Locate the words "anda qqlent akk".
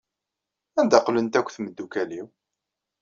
0.79-1.49